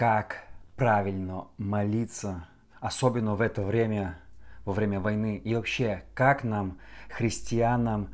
[0.00, 0.44] как
[0.76, 2.48] правильно молиться,
[2.80, 4.18] особенно в это время,
[4.64, 6.78] во время войны, и вообще, как нам,
[7.10, 8.08] христианам,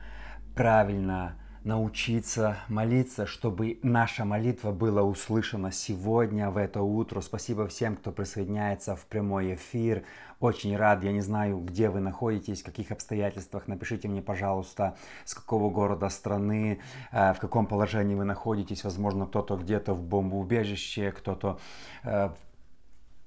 [0.56, 7.20] правильно научиться молиться, чтобы наша молитва была услышана сегодня, в это утро.
[7.20, 10.02] Спасибо всем, кто присоединяется в прямой эфир.
[10.38, 13.68] Очень рад, я не знаю, где вы находитесь, в каких обстоятельствах.
[13.68, 16.80] Напишите мне, пожалуйста, с какого города, страны,
[17.10, 18.84] э, в каком положении вы находитесь.
[18.84, 21.58] Возможно, кто-то где-то в бомбоубежище, кто-то
[22.04, 22.30] э,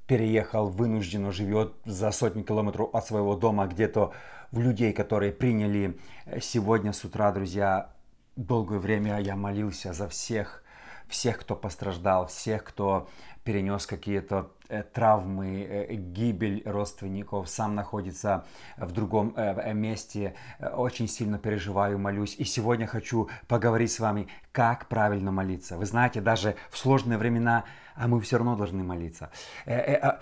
[0.05, 4.13] переехал вынужденно, живет за сотни километров от своего дома, где-то
[4.51, 7.89] в людей, которые приняли э, сегодня с утра, друзья,
[8.35, 10.63] долгое время я молился за всех,
[11.09, 13.09] всех, кто пострадал, всех, кто
[13.43, 18.45] перенес какие-то э, травмы, э, гибель родственников, сам находится
[18.77, 22.35] в другом э, месте, очень сильно переживаю, молюсь.
[22.37, 25.77] И сегодня хочу поговорить с вами, как правильно молиться.
[25.77, 27.63] Вы знаете, даже в сложные времена,
[27.95, 29.31] а мы все равно должны молиться.
[29.65, 30.19] А,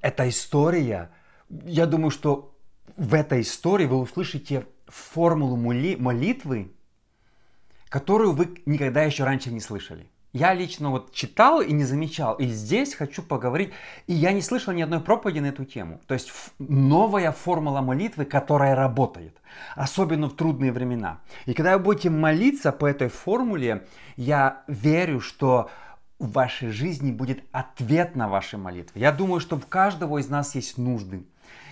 [0.00, 1.10] эта история,
[1.50, 2.54] я думаю, что
[2.96, 6.72] в этой истории вы услышите формулу молитвы,
[7.88, 10.08] которую вы никогда еще раньше не слышали.
[10.34, 13.72] Я лично вот читал и не замечал, и здесь хочу поговорить,
[14.06, 16.00] и я не слышал ни одной проповеди на эту тему.
[16.06, 19.34] То есть новая формула молитвы, которая работает,
[19.74, 21.20] особенно в трудные времена.
[21.46, 25.70] И когда вы будете молиться по этой формуле, я верю, что
[26.18, 29.00] в вашей жизни будет ответ на ваши молитвы.
[29.00, 31.24] Я думаю, что в каждого из нас есть нужды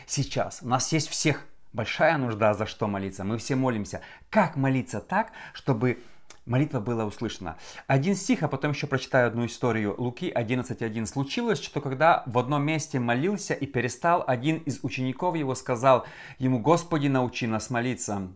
[0.07, 0.61] сейчас.
[0.63, 1.45] У нас есть всех
[1.77, 3.23] большая нужда, за что молиться.
[3.23, 4.01] Мы все молимся.
[4.31, 6.03] Как молиться так, чтобы
[6.47, 7.57] молитва была услышана.
[7.87, 9.95] Один стих, а потом еще прочитаю одну историю.
[9.99, 11.07] Луки 11.1.
[11.07, 16.07] Случилось, что когда в одном месте молился и перестал, один из учеников его сказал
[16.39, 18.33] ему, «Господи, научи нас молиться,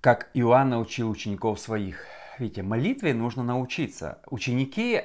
[0.00, 2.06] как Иоанн научил учеников своих».
[2.38, 4.22] Видите, молитве нужно научиться.
[4.30, 5.02] Ученики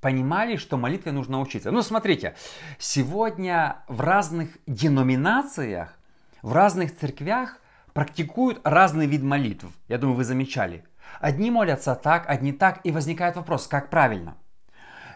[0.00, 1.70] понимали, что молитве нужно учиться.
[1.70, 2.34] Ну, смотрите,
[2.78, 5.98] сегодня в разных деноминациях,
[6.42, 7.58] в разных церквях
[7.92, 9.66] практикуют разный вид молитв.
[9.88, 10.84] Я думаю, вы замечали.
[11.20, 14.36] Одни молятся так, одни так, и возникает вопрос, как правильно.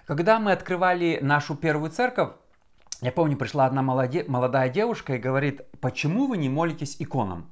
[0.06, 2.30] Когда мы открывали нашу первую церковь,
[3.00, 7.50] я помню, пришла одна молодая девушка и говорит, почему вы не молитесь иконам?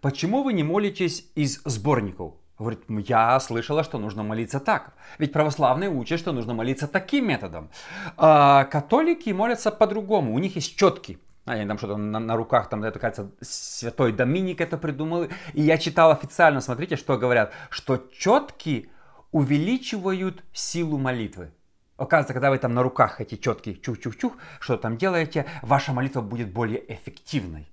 [0.00, 2.34] Почему вы не молитесь из сборников?
[2.58, 4.94] Говорит, я слышала, что нужно молиться так.
[5.18, 7.68] Ведь православные учат, что нужно молиться таким методом.
[8.16, 10.34] А католики молятся по-другому.
[10.34, 11.18] У них есть четкий.
[11.46, 15.24] Они там что-то на, на руках, там, это, кажется, святой Доминик это придумал.
[15.52, 18.88] И я читал официально, смотрите, что говорят, что четки
[19.30, 21.50] увеличивают силу молитвы.
[21.96, 26.52] Оказывается, когда вы там на руках эти четкие чух-чух-чух, что там делаете, ваша молитва будет
[26.52, 27.68] более эффективной.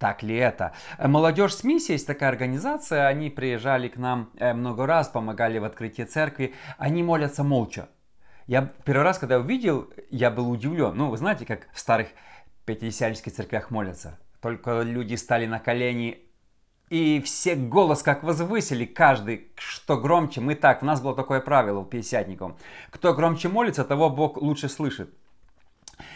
[0.00, 0.72] Так ли это?
[0.96, 5.64] Э, Молодежь с есть такая организация, они приезжали к нам э, много раз, помогали в
[5.64, 7.90] открытии церкви, они молятся молча.
[8.46, 10.96] Я первый раз, когда увидел, я был удивлен.
[10.96, 12.08] Ну, вы знаете, как в старых
[12.64, 14.18] пятидесятнических церквях молятся.
[14.40, 16.26] Только люди стали на колени,
[16.88, 20.40] и все голос как возвысили, каждый, что громче.
[20.40, 22.52] Мы так, у нас было такое правило у пятидесятников.
[22.88, 25.14] Кто громче молится, того Бог лучше слышит.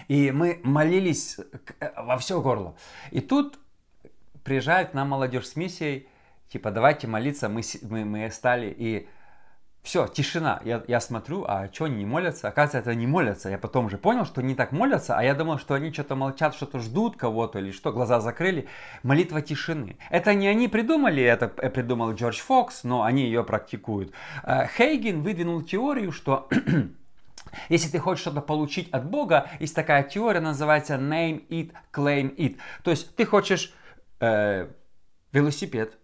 [0.09, 1.39] И мы молились
[1.81, 2.77] э, во все горло.
[3.11, 3.59] И тут
[4.45, 6.07] приезжает к нам молодежь с миссией,
[6.49, 9.09] типа, давайте молиться, мы, мы, мы стали, и
[9.85, 10.63] все, тишина.
[10.65, 12.49] Я, я смотрю, а что они не молятся?
[12.49, 13.51] Оказывается, не молятся.
[13.51, 16.55] Я потом уже понял, что они так молятся, а я думал, что они что-то молчат,
[16.55, 18.67] что-то ждут кого-то или что, глаза закрыли.
[19.03, 19.99] Молитва тишины.
[20.09, 24.13] Это не они придумали, это придумал Джордж Фокс, но они ее практикуют.
[24.43, 26.49] Э, Хейген выдвинул теорию, что
[27.69, 32.57] Если ты хочешь что-то получить от Бога, есть такая теория, называется name it, claim it.
[32.83, 33.75] То есть ты хочешь
[34.25, 34.69] э,
[35.33, 35.99] велосипед,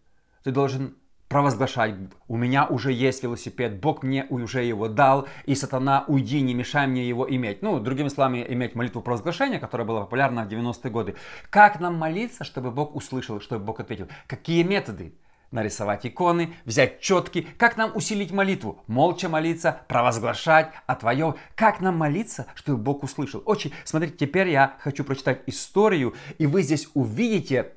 [0.44, 0.96] ты должен
[1.28, 1.94] провозглашать,
[2.26, 6.88] у меня уже есть велосипед, Бог мне уже его дал, и сатана, уйди, не мешай
[6.88, 7.62] мне его иметь.
[7.62, 11.14] Ну, другими словами, иметь молитву провозглашения, которая была популярна в 90-е годы.
[11.48, 14.08] Как нам молиться, чтобы Бог услышал, чтобы Бог ответил?
[14.26, 15.14] Какие методы?
[15.50, 17.46] нарисовать иконы, взять четки.
[17.58, 18.82] Как нам усилить молитву?
[18.86, 21.34] Молча молиться, провозглашать, твое.
[21.56, 23.42] Как нам молиться, чтобы Бог услышал?
[23.46, 23.72] Очень.
[23.84, 27.72] Смотрите, теперь я хочу прочитать историю, и вы здесь увидите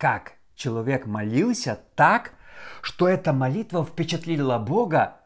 [0.00, 2.32] как человек молился так,
[2.80, 5.18] что эта молитва впечатлила Бога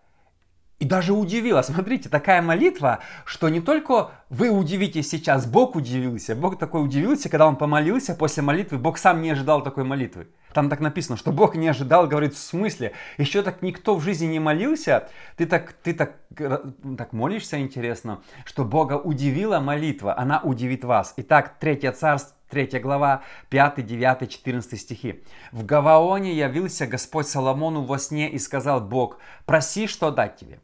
[0.80, 1.62] и даже удивила.
[1.62, 6.34] Смотрите, такая молитва, что не только вы удивитесь сейчас, Бог удивился.
[6.34, 8.78] Бог такой удивился, когда он помолился после молитвы.
[8.78, 10.26] Бог сам не ожидал такой молитвы.
[10.52, 12.92] Там так написано, что Бог не ожидал, говорит, в смысле?
[13.16, 15.08] Еще так никто в жизни не молился.
[15.36, 21.14] Ты так, ты так, так молишься, интересно, что Бога удивила молитва, она удивит вас.
[21.16, 25.24] Итак, третье царство, 3 глава, 5, 9, 14 стихи.
[25.50, 30.60] «В Гаваоне явился Господь Соломону во сне и сказал Бог, проси, что дать тебе.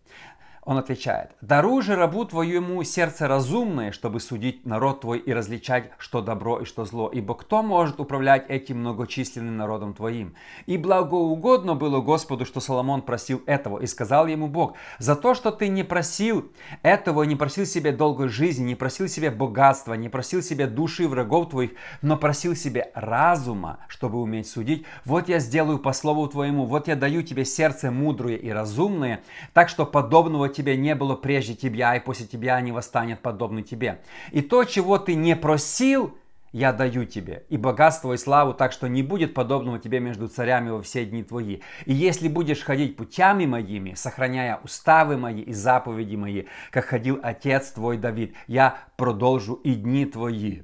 [0.62, 6.21] Он отвечает, «Даруй же рабу твоему сердце разумное, чтобы судить народ твой и различать, что
[6.21, 7.09] добро и что зло.
[7.12, 10.35] Ибо кто может управлять этим многочисленным народом твоим?
[10.67, 13.79] И благоугодно было Господу, что Соломон просил этого.
[13.79, 16.53] И сказал ему Бог, за то, что ты не просил
[16.83, 21.51] этого, не просил себе долгой жизни, не просил себе богатства, не просил себе души врагов
[21.51, 21.71] твоих,
[22.03, 26.97] но просил себе разума, чтобы уметь судить, вот я сделаю по слову твоему, вот я
[26.97, 29.23] даю тебе сердце мудрое и разумное,
[29.55, 34.02] так что подобного тебе не было прежде тебя, и после тебя не восстанет подобный тебе.
[34.32, 36.17] И то, чего ты не просил,
[36.52, 40.70] я даю тебе, и богатство, и славу, так что не будет подобного тебе между царями
[40.70, 41.61] во все дни твои.
[41.87, 47.70] И если будешь ходить путями моими, сохраняя уставы мои и заповеди мои, как ходил отец
[47.70, 50.62] твой Давид, я продолжу и дни твои.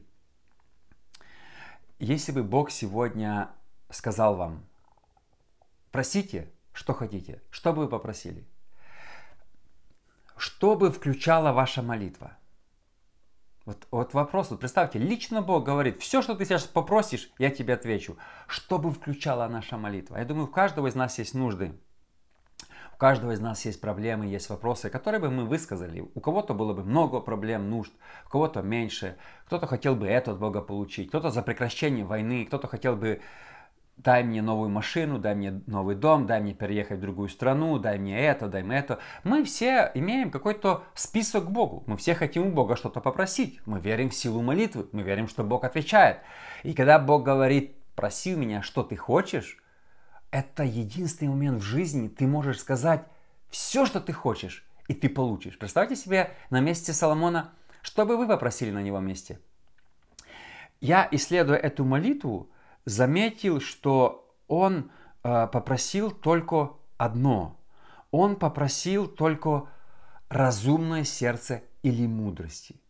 [1.99, 3.51] Если бы Бог сегодня
[3.91, 4.67] сказал вам,
[5.93, 8.45] просите, что хотите, что бы вы попросили–
[10.37, 12.37] что бы включала ваша молитва?
[13.65, 17.75] Вот, вот вопрос, вот представьте, лично Бог говорит, все, что ты сейчас попросишь, я тебе
[17.75, 18.17] отвечу.
[18.47, 20.19] Что бы включала наша молитва?
[20.19, 21.73] Я думаю, у каждого из нас есть нужды.
[22.95, 26.09] У каждого из нас есть проблемы, есть вопросы, которые бы мы высказали.
[26.15, 27.93] У кого-то было бы много проблем, нужд,
[28.27, 29.19] у кого-то меньше.
[29.47, 33.21] Кто-то хотел бы это от Бога получить, кто-то за прекращение войны, кто-то хотел бы
[33.97, 37.99] дай мне новую машину, дай мне новый дом, дай мне переехать в другую страну, дай
[37.99, 38.99] мне это, дай мне это.
[39.25, 41.83] Мы все имеем какой-то список к Богу.
[41.87, 43.61] Мы все хотим у Бога что-то попросить.
[43.67, 46.19] Мы верим в силу молитвы, мы верим, что Бог отвечает.
[46.63, 49.59] И когда Бог говорит, проси у меня, что ты хочешь,
[50.31, 53.05] это единственный момент в жизни, ты можешь сказать
[53.49, 55.59] все, что ты хочешь, и ты получишь.
[55.59, 57.53] Представьте себе на месте Соломона,
[57.83, 59.39] что бы вы попросили на него месте.
[60.81, 62.51] Я, исследуя эту молитву,
[62.87, 64.91] заметил, что он
[65.23, 67.61] э, попросил только одно.
[68.11, 69.69] Он попросил только
[70.29, 72.81] разумное сердце или мудрости.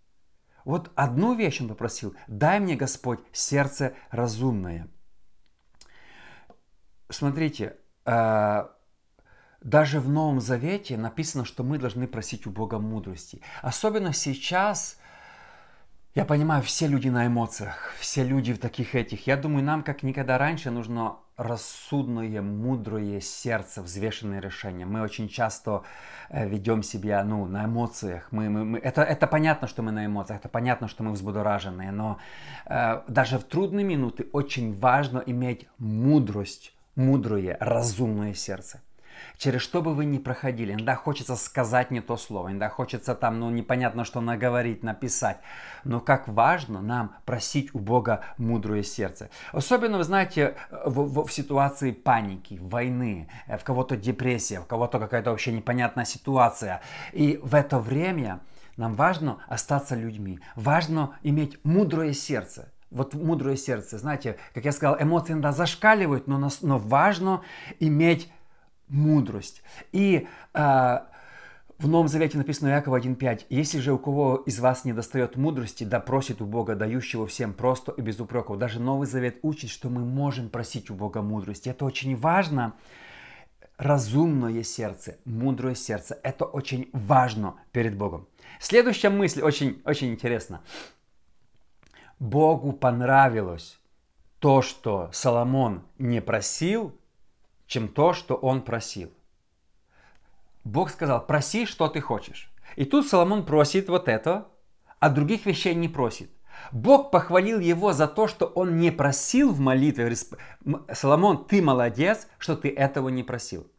[0.64, 2.14] Вот одну вещь он попросил.
[2.28, 4.88] Дай мне, Господь, сердце разумное.
[7.08, 8.66] Смотрите, э,
[9.62, 13.40] даже в Новом Завете написано, что мы должны просить у Бога мудрости.
[13.62, 14.98] Особенно сейчас,
[16.16, 19.26] я понимаю, все люди на эмоциях, все люди в таких этих.
[19.26, 24.86] Я думаю, нам как никогда раньше нужно рассудное, мудрое сердце, взвешенное решение.
[24.86, 25.82] Мы очень часто
[26.30, 28.28] э, ведем себя ну, на эмоциях.
[28.30, 31.92] Мы, мы, мы, это, это понятно, что мы на эмоциях, это понятно, что мы взбудораженные,
[31.92, 32.18] но
[32.64, 38.80] э, даже в трудные минуты очень важно иметь мудрость, мудрое, разумное сердце
[39.38, 43.40] через что бы вы ни проходили, иногда хочется сказать не то слово, иногда хочется там,
[43.40, 45.38] ну, непонятно что наговорить, написать.
[45.84, 49.30] Но как важно нам просить у Бога мудрое сердце.
[49.52, 55.30] Особенно, вы знаете, в, в, в ситуации паники, войны, в кого-то депрессия, в кого-то какая-то
[55.30, 56.80] вообще непонятная ситуация.
[57.12, 58.40] И в это время
[58.76, 62.72] нам важно остаться людьми, важно иметь мудрое сердце.
[62.90, 67.42] Вот мудрое сердце, знаете, как я сказал, эмоции иногда зашкаливают, но, но важно
[67.80, 68.30] иметь
[68.88, 69.62] мудрость.
[69.92, 70.98] И э,
[71.78, 73.46] в Новом Завете написано Якова 1.5.
[73.50, 77.52] «Если же у кого из вас не достает мудрости, да просит у Бога, дающего всем
[77.52, 78.58] просто и без упреков».
[78.58, 81.68] Даже Новый Завет учит, что мы можем просить у Бога мудрости.
[81.68, 82.72] Это очень важно.
[83.76, 88.26] Разумное сердце, мудрое сердце– это очень важно перед Богом.
[88.58, 90.62] Следующая мысль очень, очень интересна.
[92.18, 93.78] Богу понравилось
[94.38, 96.94] то, что Соломон не просил,
[97.66, 99.10] чем то, что он просил.
[100.64, 102.52] Бог сказал, проси, что ты хочешь.
[102.76, 104.48] И тут Соломон просит вот это,
[104.98, 106.30] а других вещей не просит.
[106.72, 110.14] Бог похвалил его за то, что он не просил в молитве.
[110.92, 113.70] Соломон, ты молодец, что ты этого не просил.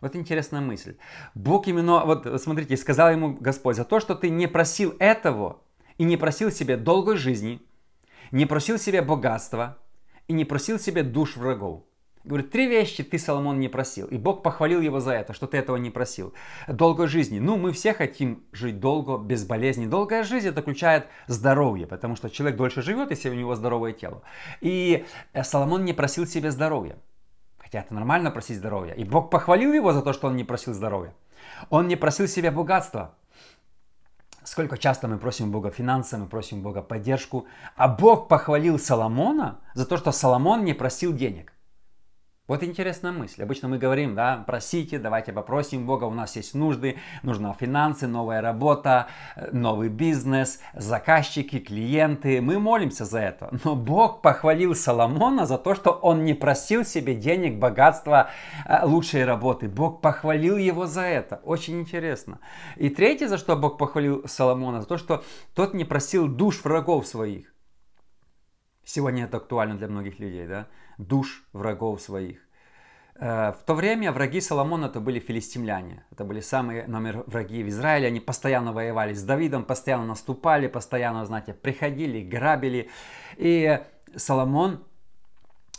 [0.00, 0.96] Вот интересная мысль.
[1.34, 5.60] Бог именно, вот смотрите, сказал ему Господь, за то, что ты не просил этого
[5.98, 7.62] и не просил себе долгой жизни,
[8.30, 9.78] не просил себе богатства
[10.26, 11.84] и не просил себе душ врагов.
[12.22, 14.06] Говорит, три вещи ты, Соломон, не просил.
[14.06, 16.34] И Бог похвалил его за это, что ты этого не просил.
[16.68, 17.38] Долгой жизни.
[17.38, 19.86] Ну, мы все хотим жить долго, без болезней.
[19.86, 24.22] Долгая жизнь это включает здоровье, потому что человек дольше живет, если у него здоровое тело.
[24.60, 26.98] И э, Соломон не просил себе здоровья.
[27.56, 28.92] Хотя это нормально просить здоровья.
[28.92, 31.14] И Бог похвалил его за то, что он не просил здоровья.
[31.70, 33.14] Он не просил себе богатства.
[34.44, 37.46] Сколько часто мы просим Бога финансы, мы просим Бога поддержку.
[37.76, 41.54] А Бог похвалил Соломона за то, что Соломон не просил денег.
[42.50, 43.44] Вот интересная мысль.
[43.44, 48.40] Обычно мы говорим, да, просите, давайте попросим Бога, у нас есть нужды, нужна финансы, новая
[48.40, 52.40] работа, э, новый бизнес, заказчики, клиенты.
[52.40, 53.50] Мы молимся за это.
[53.64, 58.30] Но Бог похвалил Соломона за то, что он не просил себе денег, богатства,
[58.66, 59.68] э, лучшей работы.
[59.68, 61.40] Бог похвалил его за это.
[61.44, 62.40] Очень интересно.
[62.74, 65.22] И третье, за что Бог похвалил Соломона, за то, что
[65.54, 67.54] тот не просил душ врагов своих.
[68.84, 70.66] Сегодня это актуально для многих людей, да?
[71.06, 72.38] Душ врагов своих.
[73.16, 76.04] Э, в то время враги Соломона это были филистимляне.
[76.10, 78.08] Это были самые номер враги в Израиле.
[78.08, 82.88] Они постоянно воевали с Давидом, постоянно наступали, постоянно, знаете, приходили, грабили.
[83.36, 83.80] И
[84.16, 84.84] Соломон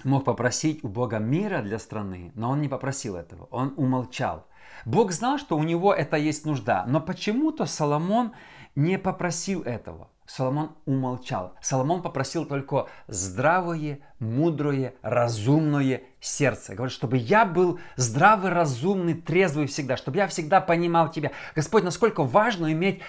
[0.04, 3.48] мог попросить у Бога мира для страны, но он не попросил этого.
[3.52, 4.48] Он умолчал.
[4.86, 8.34] Бог знал, что у него это есть нужда, но почему-то Соломон
[8.76, 10.10] не попросил этого.
[10.34, 11.56] Соломон умолчал.
[11.62, 16.74] Соломон попросил только здравое, мудрое, разумное сердце.
[16.74, 21.34] Говорит, чтобы я был здравый, разумный, трезвый всегда, чтобы я всегда понимал Тебя.
[21.54, 23.02] Господь, насколько важно иметь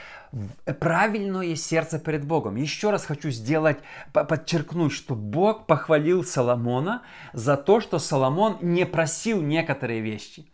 [0.80, 2.56] правильное сердце перед Богом.
[2.56, 3.78] Еще раз хочу сделать,
[4.12, 7.02] подчеркнуть, что Бог похвалил Соломона
[7.32, 10.50] за то, что Соломон не просил некоторые вещи.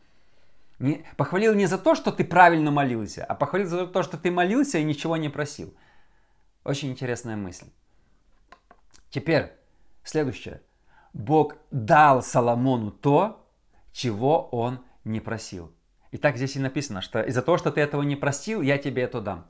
[0.78, 4.30] Не, похвалил не за то, что ты правильно молился, а похвалил за то, что ты
[4.30, 5.72] молился и ничего не просил.
[6.68, 7.68] Очень интересная мысль.
[9.08, 9.52] Теперь,
[10.04, 10.60] следующее.
[11.14, 13.42] Бог дал Соломону то,
[13.90, 15.72] чего он не просил.
[16.10, 19.04] И так здесь и написано, что из-за того, что ты этого не просил, я тебе
[19.04, 19.46] это дам.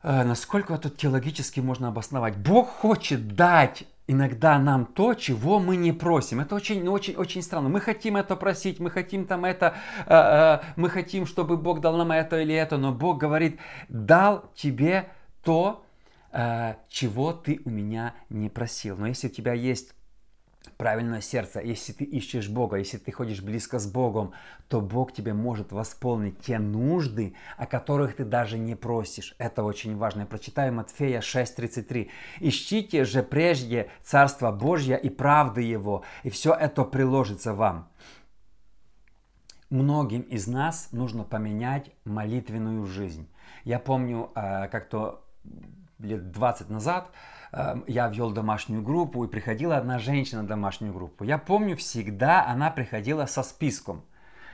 [0.00, 2.36] А насколько это теологически можно обосновать?
[2.36, 6.38] Бог хочет дать иногда нам то, чего мы не просим.
[6.38, 7.68] Это очень, очень, очень странно.
[7.68, 9.74] Мы хотим это просить, мы хотим там это,
[10.06, 14.52] э, э, мы хотим, чтобы Бог дал нам это или это, но Бог говорит, дал
[14.54, 15.10] тебе
[15.48, 15.82] то,
[16.30, 18.98] э, чего ты у меня не просил.
[18.98, 19.94] Но если у тебя есть
[20.76, 24.34] правильное сердце, если ты ищешь Бога, если ты ходишь близко с Богом,
[24.68, 29.34] то Бог тебе может восполнить те нужды, о которых ты даже не просишь.
[29.38, 30.20] Это очень важно.
[30.20, 32.10] Я прочитаю Матфея 6.33.
[32.40, 37.88] «Ищите же прежде Царство Божье и правды Его, и все это приложится вам».
[39.70, 43.30] Многим из нас нужно поменять молитвенную жизнь.
[43.64, 45.24] Я помню, э, как-то
[45.98, 47.10] лет 20 назад
[47.52, 51.24] эм, я вел домашнюю группу, и приходила одна женщина в домашнюю группу.
[51.24, 54.04] Я помню, всегда она приходила со списком.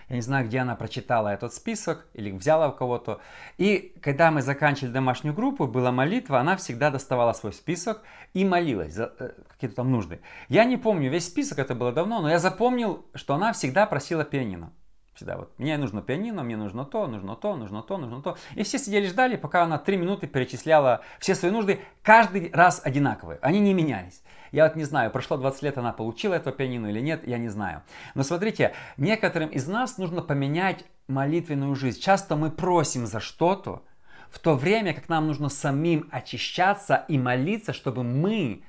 [0.08, 3.20] Я не знаю, где она прочитала этот список или взяла у кого-то.
[3.56, 8.02] И когда мы заканчивали домашнюю группу, была молитва, она всегда доставала свой список
[8.34, 10.20] и молилась за э, какие-то там нужды.
[10.48, 14.24] Я не помню весь список, это было давно, но я запомнил, что она всегда просила
[14.24, 14.72] пианино.
[15.14, 18.37] Всегда вот, мне нужно пианино, мне нужно то, нужно то, нужно то, нужно то.
[18.56, 23.38] И все сидели ждали, пока она три минуты перечисляла все свои нужды, каждый раз одинаковые,
[23.40, 24.23] они не менялись.
[24.50, 27.49] Я вот не знаю, прошло 20 лет, она получила это пианино или нет, я не
[27.49, 27.83] знаю.
[28.14, 32.00] Но смотрите, некоторым из нас нужно поменять молитвенную жизнь.
[32.00, 33.83] Часто мы просим за что-то,
[34.30, 38.64] в то время как нам нужно самим очищаться и молиться, чтобы мы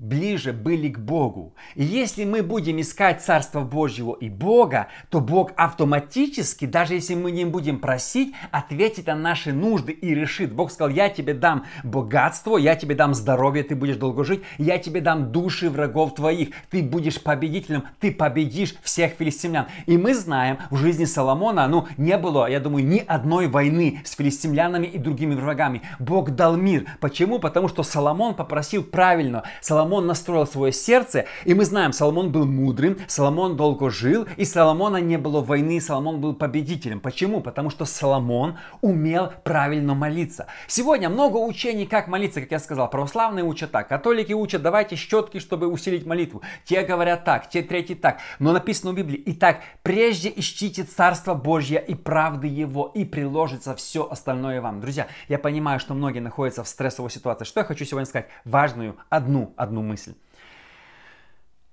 [0.00, 1.54] ближе были к Богу.
[1.74, 7.30] И если мы будем искать Царство Божьего и Бога, то Бог автоматически, даже если мы
[7.30, 10.52] не будем просить, ответит на наши нужды и решит.
[10.54, 14.78] Бог сказал, я тебе дам богатство, я тебе дам здоровье, ты будешь долго жить, я
[14.78, 19.66] тебе дам души врагов твоих, ты будешь победителем, ты победишь всех филистимлян.
[19.84, 24.12] И мы знаем, в жизни Соломона, ну, не было, я думаю, ни одной войны с
[24.12, 25.82] филистимлянами и другими врагами.
[25.98, 26.86] Бог дал мир.
[27.00, 27.38] Почему?
[27.38, 29.42] Потому что Соломон попросил правильно.
[29.60, 34.44] Соломон Соломон настроил свое сердце, и мы знаем, Соломон был мудрым, Соломон долго жил, и
[34.44, 37.00] Соломона не было войны, Соломон был победителем.
[37.00, 37.40] Почему?
[37.40, 40.46] Потому что Соломон умел правильно молиться.
[40.68, 42.88] Сегодня много учений, как молиться, как я сказал.
[42.88, 46.40] Православные учат так, католики учат, давайте щетки, чтобы усилить молитву.
[46.64, 48.18] Те говорят так, те третьи так.
[48.38, 54.08] Но написано в Библии, итак, прежде ищите Царство Божье и правды Его, и приложится все
[54.08, 54.80] остальное вам.
[54.80, 57.44] Друзья, я понимаю, что многие находятся в стрессовой ситуации.
[57.44, 58.28] Что я хочу сегодня сказать?
[58.44, 60.14] Важную, одну, одну одну мысль.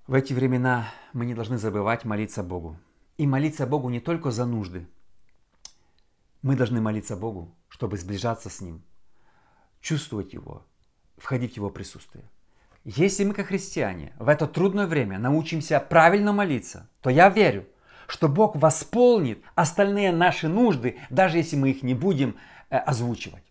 [0.08, 2.78] В эти времена мы не должны забывать молиться Богу.
[3.18, 4.86] И молиться Богу не только за нужды.
[6.42, 8.82] Мы должны молиться Богу, чтобы сближаться с Ним,
[9.82, 10.66] чувствовать Его,
[11.18, 12.24] входить в Его присутствие.
[12.86, 17.66] Если мы, как христиане, в это трудное время научимся правильно молиться, то я верю,
[18.08, 22.36] что Бог восполнит остальные наши нужды, даже если мы их не будем
[22.70, 23.44] э, озвучивать.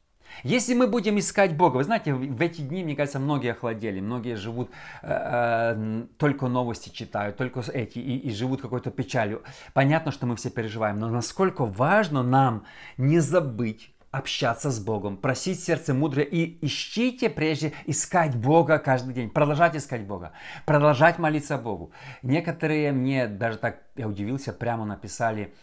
[0.42, 4.36] Если мы будем искать Бога, вы знаете, в эти дни, мне кажется, многие охладели, многие
[4.36, 4.70] живут,
[5.02, 9.42] э, э, только новости читают, только эти, и, и живут какой-то печалью.
[9.72, 12.64] Понятно, что мы все переживаем, но насколько важно нам
[12.96, 19.30] не забыть общаться с Богом, просить сердце мудрое и ищите прежде искать Бога каждый день,
[19.30, 20.32] продолжать искать Бога,
[20.64, 21.92] продолжать молиться Богу.
[22.22, 25.54] Некоторые мне даже так, я удивился, прямо написали,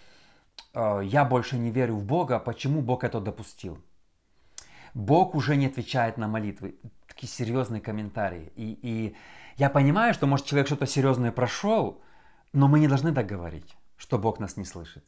[0.73, 3.79] «Э, я больше не верю в Бога, почему Бог это допустил?
[4.93, 6.75] Бог уже не отвечает на молитвы.
[7.07, 8.51] Такие серьезные комментарии.
[8.55, 9.15] И, и
[9.57, 12.01] я понимаю, что, может, человек что-то серьезное прошел,
[12.53, 15.03] но мы не должны так говорить, что Бог нас не слышит.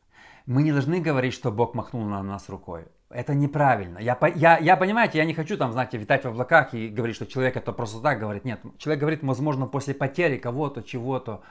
[0.46, 2.86] Мы не должны говорить, что Бог махнул на нас рукой.
[3.10, 3.98] Это неправильно.
[4.00, 7.25] Я, я, я, понимаете, я не хочу там, знаете, витать в облаках и говорить, что
[7.25, 8.46] человек это просто так говорит.
[8.46, 11.42] Нет, человек говорит, возможно, после потери кого-то, чего-то.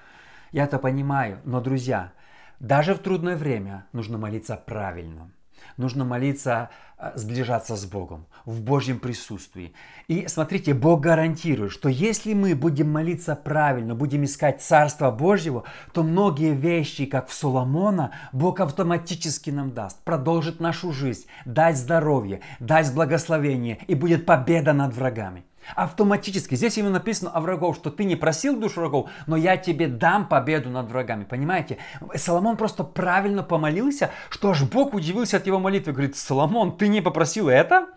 [0.53, 1.41] Я это понимаю.
[1.45, 2.13] Но, друзья,
[2.61, 5.31] даже в трудное время нужно молиться правильно.
[5.77, 9.73] Нужно молиться, э, сближаться с Богом в Божьем присутствии.
[10.09, 16.03] И смотрите, Бог гарантирует, что если мы будем молиться правильно, будем искать Царство Божьего, то
[16.03, 22.95] многие вещи, как в Соломона, Бог автоматически нам даст, продолжит нашу жизнь, даст здоровье, даст
[22.95, 25.45] благословение и будет победа над врагами.
[25.75, 26.55] Автоматически.
[26.55, 30.29] Здесь именно написано о врагов, что ты не просил душу врагов, но я тебе дам
[30.29, 31.25] победу над врагами.
[31.25, 31.79] Понимаете?
[32.15, 35.93] Соломон просто правильно помолился, что аж Бог удивился от его молитвы.
[35.93, 37.89] Говорит, Соломон, ты не попросил это?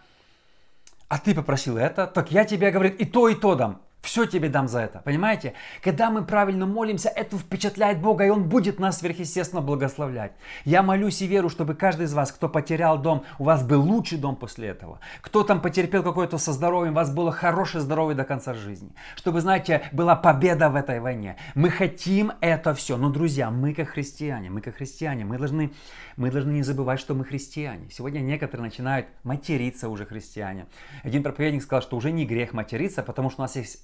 [1.07, 2.07] А ты попросил это?
[2.07, 3.81] Так я тебе, говорит, и то, и то дам.
[4.01, 4.99] Все тебе дам за это.
[4.99, 5.53] Понимаете?
[5.83, 10.31] Когда мы правильно молимся, это впечатляет Бога, и Он будет нас сверхъестественно благословлять.
[10.63, 14.17] Я молюсь и верю, чтобы каждый из вас, кто потерял дом, у вас был лучший
[14.17, 14.99] дом после этого.
[15.21, 18.91] Кто там потерпел какое-то со здоровьем, у вас было хорошее здоровье до конца жизни.
[19.15, 21.35] Чтобы, знаете, была победа в этой войне.
[21.53, 22.95] Мы хотим это все.
[22.97, 25.71] Но, друзья, мы как христиане, мы как христиане, мы должны,
[26.15, 27.89] мы должны не забывать, что мы христиане.
[27.89, 30.67] Сегодня некоторые начинают материться уже христиане.
[31.03, 33.79] Один проповедник сказал, что уже не грех материться, потому что у нас есть.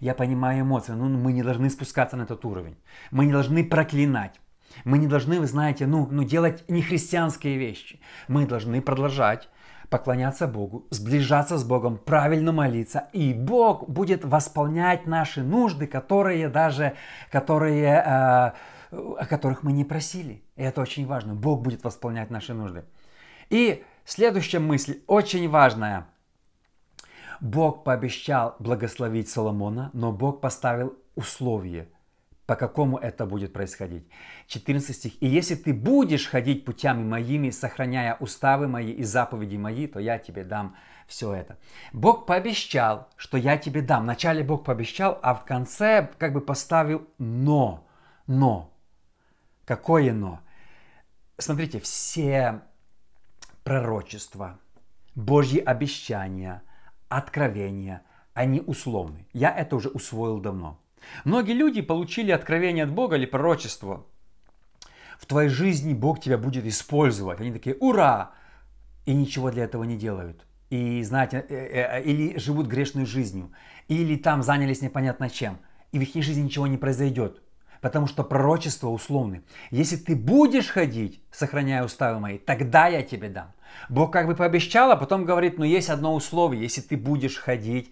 [0.00, 2.76] Я понимаю эмоции, но мы не должны спускаться на этот уровень.
[3.10, 4.40] Мы не должны проклинать.
[4.84, 8.00] Мы не должны, вы знаете, ну, ну делать нехристианские вещи.
[8.28, 9.48] Мы должны продолжать
[9.90, 16.94] поклоняться Богу, сближаться с Богом, правильно молиться, и Бог будет восполнять наши нужды, которые даже,
[17.30, 18.52] которые, э,
[18.92, 20.44] о которых мы не просили.
[20.56, 21.34] И это очень важно.
[21.34, 22.84] Бог будет восполнять наши нужды.
[23.50, 26.06] И следующая мысль, очень важная–
[27.40, 31.88] Бог пообещал благословить Соломона, но Бог поставил условие,
[32.44, 34.06] по какому это будет происходить.
[34.46, 35.22] 14 стих.
[35.22, 40.18] «И если ты будешь ходить путями моими, сохраняя уставы мои и заповеди мои, то я
[40.18, 41.58] тебе дам все это».
[41.92, 44.02] Бог пообещал, что я тебе дам.
[44.02, 47.86] Вначале Бог пообещал, а в конце как бы поставил «но».
[48.26, 48.70] «Но».
[49.64, 50.40] Какое «но»?
[51.38, 52.60] Смотрите, все
[53.64, 54.58] пророчества,
[55.14, 56.62] Божьи обещания–
[57.10, 59.26] откровения, они условны.
[59.34, 60.80] Я это уже усвоил давно.
[61.24, 64.06] Многие люди получили откровение от Бога или пророчество.
[65.18, 67.40] В твоей жизни Бог тебя будет использовать.
[67.40, 68.30] Они такие, ура!
[69.04, 70.46] И ничего для этого не делают.
[70.70, 73.50] И, знаете, э, э, э, или живут грешной жизнью,
[73.88, 75.58] или там занялись непонятно чем.
[75.92, 77.42] И в их жизни ничего не произойдет.
[77.80, 79.42] Потому что пророчество условны.
[79.70, 83.52] Если ты будешь ходить, сохраняя уставы мои, тогда я тебе дам.
[83.88, 87.90] Бог как бы пообещал, а потом говорит, но есть одно условие, если ты будешь ходить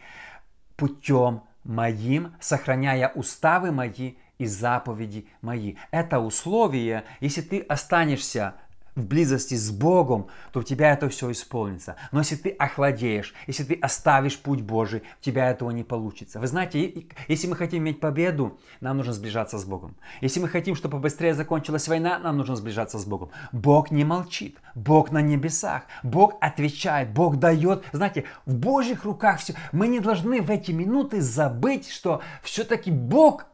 [0.76, 5.74] путем моим, сохраняя уставы мои и заповеди мои.
[5.90, 8.54] Это условие, если ты останешься
[8.98, 11.96] в близости с Богом, то у тебя это все исполнится.
[12.12, 16.40] Но если ты охладеешь, если ты оставишь путь Божий, у тебя этого не получится.
[16.40, 19.96] Вы знаете, если мы хотим иметь победу, нам нужно сближаться с Богом.
[20.20, 23.30] Если мы хотим, чтобы побыстрее закончилась война, нам нужно сближаться с Богом.
[23.52, 27.84] Бог не молчит, Бог на небесах, Бог отвечает, Бог дает.
[27.92, 29.54] Знаете, в Божьих руках все.
[29.70, 33.46] Мы не должны в эти минуты забыть, что все-таки Бог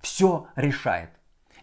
[0.00, 1.10] все решает.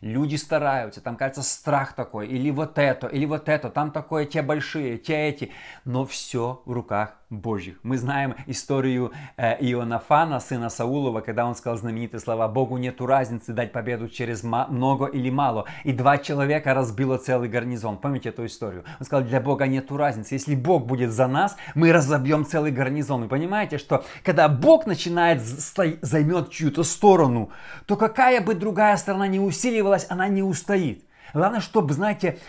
[0.01, 4.41] Люди стараются, там кажется страх такой, или вот это, или вот это, там такое, те
[4.41, 5.51] большие, те эти.
[5.85, 7.80] Но все в руках Божьих.
[7.82, 13.54] Мы знаем историю э, Ионафана, сына Саулова, когда он сказал знаменитые слова «Богу нету разницы
[13.54, 15.65] дать победу через много или мало».
[15.86, 17.98] И два человека разбило целый гарнизон.
[17.98, 18.84] Помните эту историю?
[19.00, 20.36] Он сказал, для Бога нету разницы.
[20.36, 23.24] Если Бог будет за нас, мы разобьем целый гарнизон.
[23.24, 27.52] Вы понимаете, что когда Бог начинает займет чью-то сторону,
[27.86, 31.06] то какая бы другая сторона не усиливалась, она не устоит.
[31.34, 32.39] Главное, чтобы, знаете,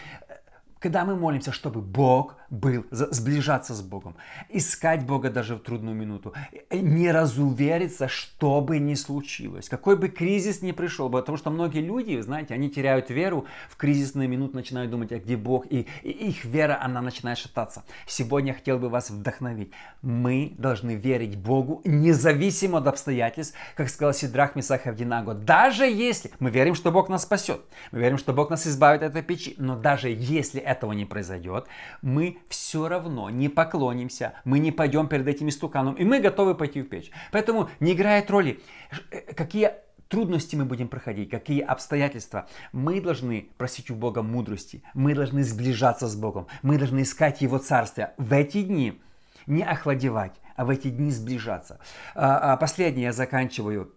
[0.80, 4.14] когда мы молимся, чтобы Бог был, сближаться с Богом,
[4.50, 6.34] искать Бога даже в трудную минуту,
[6.70, 12.20] не разувериться, что бы ни случилось, какой бы кризис ни пришел, потому что многие люди,
[12.20, 16.44] знаете, они теряют веру в кризисные минуты, начинают думать, а где Бог, и, и их
[16.44, 17.84] вера, она начинает шататься.
[18.06, 19.70] Сегодня я хотел бы вас вдохновить.
[20.02, 26.50] Мы должны верить Богу независимо от обстоятельств, как сказал Сидрах Мисах Авдинаго, даже если мы
[26.50, 27.62] верим, что Бог нас спасет,
[27.92, 31.66] мы верим, что Бог нас избавит от этой печи, но даже если этого не произойдет,
[32.02, 36.82] мы все равно не поклонимся, мы не пойдем перед этим истуканом, и мы готовы пойти
[36.82, 37.10] в печь.
[37.30, 38.60] Поэтому не играет роли,
[39.10, 39.72] э, какие
[40.08, 42.46] трудности мы будем проходить, какие обстоятельства.
[42.72, 47.56] Мы должны просить у Бога мудрости, мы должны сближаться с Богом, мы должны искать Его
[47.56, 49.00] Царствие в эти дни,
[49.46, 51.80] не охладевать, а в эти дни сближаться.
[52.14, 53.94] А, а последнее я заканчиваю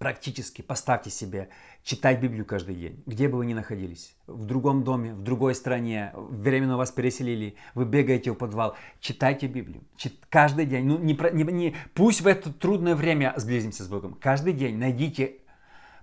[0.00, 1.50] практически поставьте себе
[1.82, 6.12] читать Библию каждый день, где бы вы ни находились, в другом доме, в другой стране,
[6.14, 11.44] временно вас переселили, вы бегаете в подвал, читайте Библию, чит, каждый день, ну не, не,
[11.44, 15.36] не, пусть в это трудное время сблизимся с Богом, каждый день найдите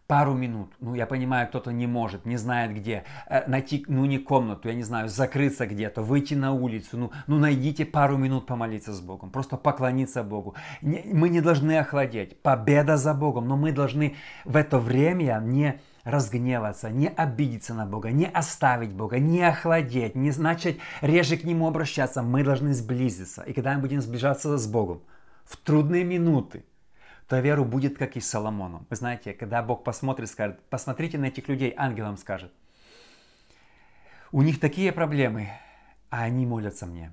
[0.07, 0.71] пару минут.
[0.79, 3.03] Ну, я понимаю, кто-то не может, не знает где.
[3.27, 6.97] Э, найти, ну, не комнату, я не знаю, закрыться где-то, выйти на улицу.
[6.97, 10.55] Ну, ну, найдите пару минут помолиться с Богом, просто поклониться Богу.
[10.81, 12.41] Не, мы не должны охладеть.
[12.41, 14.15] Победа за Богом, но мы должны
[14.45, 20.31] в это время не разгневаться, не обидеться на Бога, не оставить Бога, не охладеть, не
[20.37, 22.23] начать реже к Нему обращаться.
[22.23, 23.41] Мы должны сблизиться.
[23.41, 25.01] И когда мы будем сближаться с Богом
[25.43, 26.63] в трудные минуты,
[27.27, 28.87] то веру будет как и с Соломоном.
[28.89, 32.51] Вы знаете, когда Бог посмотрит, скажет, посмотрите на этих людей, ангелам скажет.
[34.31, 35.49] У них такие проблемы,
[36.09, 37.11] а они молятся мне.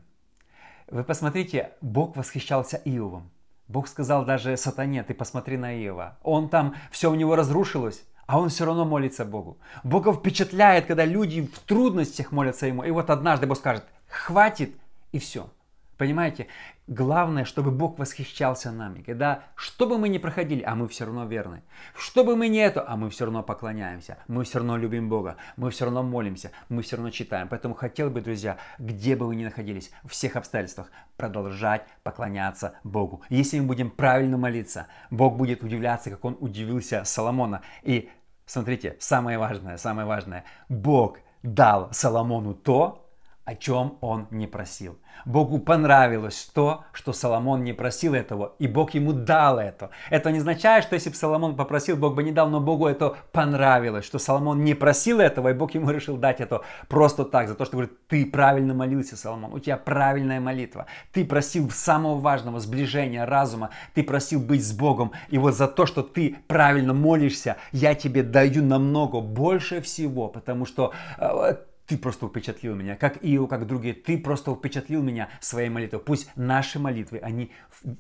[0.88, 3.30] Вы посмотрите, Бог восхищался Иовом.
[3.66, 6.18] Бог сказал даже сатане, ты посмотри на Иова.
[6.22, 9.58] Он там, все у него разрушилось, а он все равно молится Богу.
[9.82, 12.84] Бога впечатляет, когда люди в трудностях молятся Ему.
[12.84, 14.76] И вот однажды Бог скажет, хватит,
[15.12, 15.50] и все.
[15.96, 16.48] Понимаете,
[16.86, 19.02] главное, чтобы Бог восхищался нами.
[19.02, 21.62] Когда, что бы мы ни проходили, а мы все равно верны.
[21.96, 24.18] Что бы мы ни это, а мы все равно поклоняемся.
[24.26, 25.36] Мы все равно любим Бога.
[25.56, 26.50] Мы все равно молимся.
[26.68, 27.48] Мы все равно читаем.
[27.48, 33.22] Поэтому хотел бы, друзья, где бы вы ни находились, в всех обстоятельствах, продолжать поклоняться Богу.
[33.28, 37.62] Если мы будем правильно молиться, Бог будет удивляться, как Он удивился Соломона.
[37.82, 38.10] И
[38.46, 40.44] смотрите, самое важное, самое важное.
[40.68, 43.03] Бог дал Соломону то,
[43.44, 44.98] о чем он не просил.
[45.26, 49.90] Богу понравилось то, что Соломон не просил этого, и Бог ему дал это.
[50.10, 53.16] Это не означает, что если бы Соломон попросил, Бог бы не дал, но Богу это
[53.32, 57.54] понравилось, что Соломон не просил этого, и Бог ему решил дать это просто так, за
[57.54, 62.60] то, что говорит, ты правильно молился, Соломон, у тебя правильная молитва, ты просил самого важного
[62.60, 67.56] сближения разума, ты просил быть с Богом, и вот за то, что ты правильно молишься,
[67.72, 73.46] я тебе даю намного больше всего, потому что э, ты просто впечатлил меня, как Ио,
[73.46, 76.00] как другие, ты просто впечатлил меня своей молитвой.
[76.00, 77.52] Пусть наши молитвы, они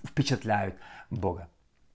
[0.06, 0.76] впечатляют
[1.10, 1.48] Бога.